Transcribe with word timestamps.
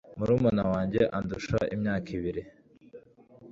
murumuna 0.17 0.63
wanjye 0.71 1.01
andusha 1.17 1.57
imyaka 1.75 2.07
ibiri 2.17 2.41